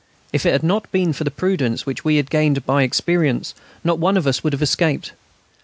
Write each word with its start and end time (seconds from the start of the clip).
If 0.33 0.47
it 0.47 0.51
had 0.51 0.63
not 0.63 0.91
been 0.91 1.13
for 1.13 1.23
the 1.23 1.29
prudence 1.29 1.85
which 1.85 2.03
we 2.03 2.15
had 2.15 2.31
gained 2.31 2.65
by 2.65 2.81
experience 2.81 3.53
not 3.83 3.99
one 3.99 4.17
of 4.17 4.25
us 4.25 4.43
would 4.43 4.53
have 4.53 4.61
escaped. 4.63 5.11